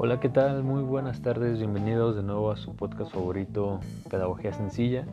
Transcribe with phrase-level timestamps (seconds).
[0.00, 0.62] Hola, ¿qué tal?
[0.62, 5.04] Muy buenas tardes, bienvenidos de nuevo a su podcast favorito, Pedagogía Sencilla.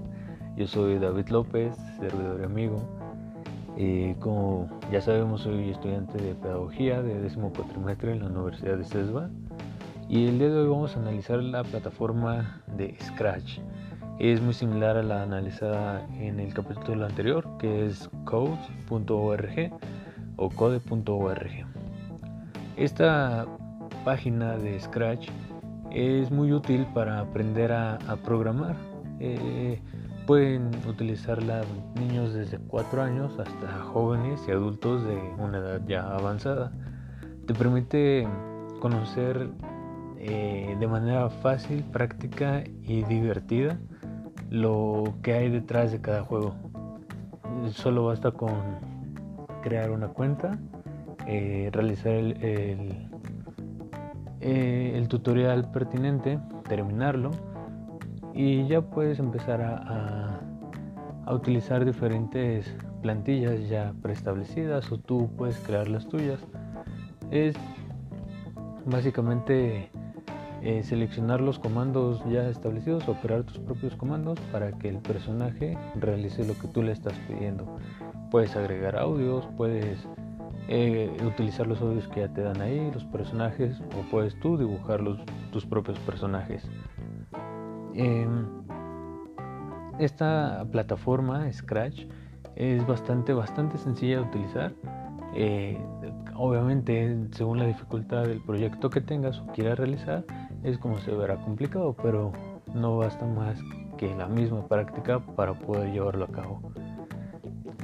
[0.58, 2.84] Yo soy David López, servidor y amigo.
[3.76, 8.84] Y como ya sabemos, soy estudiante de Pedagogía de décimo cuatrimestre en la Universidad de
[8.84, 9.32] CESBA.
[10.08, 13.62] Y el día de hoy vamos a analizar la plataforma de Scratch.
[14.20, 19.72] Es muy similar a la analizada en el capítulo anterior, que es code.org
[20.38, 21.66] o code.org.
[22.78, 23.48] Esta
[24.06, 25.30] página de Scratch
[25.92, 28.76] es muy útil para aprender a, programar.
[29.20, 29.82] Eh,
[30.28, 31.64] pueden utilizarla
[31.96, 36.72] niños desde 4 años hasta jóvenes y adultos de una edad ya avanzada.
[37.48, 38.28] Te permite
[38.80, 39.50] conocer
[40.20, 43.80] eh, de manera fácil, práctica y divertida
[44.50, 46.56] lo que hay detrás de cada juego.
[47.72, 48.54] Solo basta con
[49.64, 50.60] crear una cuenta,
[51.26, 53.10] eh, realizar el,
[54.48, 56.38] eh, el tutorial pertinente,
[56.70, 57.32] terminarlo
[58.32, 60.40] y ya puedes empezar a,
[61.34, 62.72] utilizar diferentes
[63.02, 66.40] plantillas ya preestablecidas o tú puedes crear las tuyas.
[67.32, 67.56] Es
[68.86, 69.90] básicamente
[70.62, 76.46] eh, seleccionar los comandos ya establecidos, operar tus propios comandos para que el personaje realice
[76.46, 77.66] lo que tú le estás pidiendo.
[78.30, 80.08] Puedes agregar audios, puedes
[80.68, 85.02] eh, utilizar los audios que ya te dan ahí, los personajes, o puedes tú dibujar
[85.02, 85.20] los,
[85.52, 86.68] tus propios personajes.
[87.94, 88.46] Em,
[90.00, 92.06] esta plataforma Scratch
[92.56, 94.74] es bastante, bastante sencilla de utilizar.
[95.36, 95.78] Eh,
[96.36, 100.26] obviamente, según la dificultad del proyecto que tengas o quieras realizar,
[100.64, 102.32] es como se verá complicado, pero
[102.74, 103.60] no basta más
[103.98, 106.62] que la misma práctica para poder llevarlo a cabo.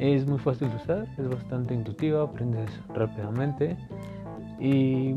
[0.02, 3.78] Es muy fácil de usar, es bastante intuitiva, aprendes rápidamente
[4.60, 5.14] y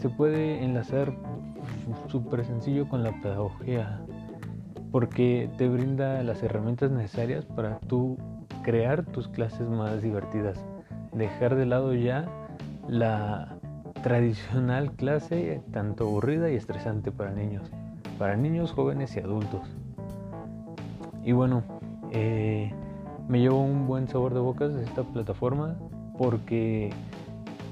[0.00, 1.14] se puede enlazar
[2.08, 4.00] súper sencillo con la pedagogía
[4.90, 8.18] porque te brinda las herramientas necesarias para tú
[8.64, 10.58] crear tus clases más divertidas.
[11.12, 12.24] Dejar de lado ya
[12.88, 13.56] la
[14.02, 17.70] tradicional clase tanto aburrida y estresante para niños,
[18.18, 19.68] para niños, jóvenes y adultos.
[21.22, 21.62] Y bueno,
[22.10, 22.74] eh,
[23.28, 25.76] me llevo un buen sabor de bocas de esta plataforma
[26.16, 26.90] porque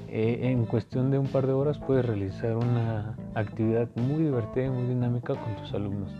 [0.09, 4.69] eh, en cuestión de un par de horas puedes realizar una actividad muy divertida y
[4.69, 6.11] muy dinámica con tus alumnos.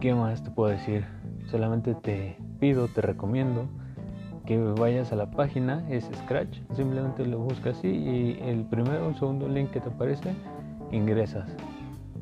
[0.00, 1.04] ¿Qué más te puedo decir?
[1.50, 3.68] Solamente te pido, te recomiendo
[4.46, 9.14] que vayas a la página, es Scratch, simplemente lo buscas así y el primero o
[9.14, 10.34] segundo link que te aparece,
[10.92, 11.48] ingresas.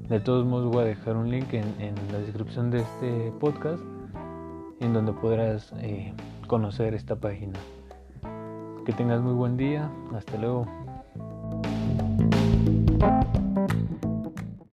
[0.09, 3.83] De todos modos voy a dejar un link en la descripción de este podcast
[4.81, 6.13] en donde podrás eh,
[6.47, 7.59] conocer esta página.
[8.85, 9.91] Que tengas muy buen día.
[10.15, 10.67] Hasta luego.